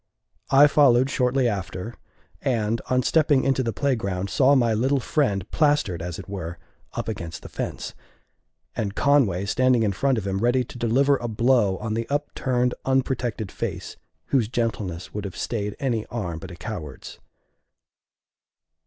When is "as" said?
6.01-6.17